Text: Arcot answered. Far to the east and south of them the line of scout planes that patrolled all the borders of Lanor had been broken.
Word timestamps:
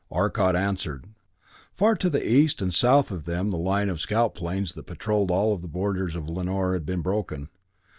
Arcot 0.09 0.55
answered. 0.55 1.05
Far 1.75 1.93
to 1.97 2.09
the 2.09 2.27
east 2.27 2.59
and 2.59 2.73
south 2.73 3.11
of 3.11 3.25
them 3.25 3.51
the 3.51 3.55
line 3.57 3.87
of 3.87 4.01
scout 4.01 4.33
planes 4.33 4.73
that 4.73 4.87
patrolled 4.87 5.29
all 5.29 5.55
the 5.57 5.67
borders 5.67 6.15
of 6.15 6.25
Lanor 6.27 6.73
had 6.73 6.87
been 6.87 7.01
broken. 7.01 7.49